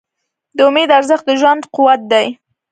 د 0.57 0.57
امید 0.69 0.89
ارزښت 0.97 1.25
د 1.27 1.31
ژوند 1.39 1.61
قوت 1.75 2.01
دی. 2.11 2.25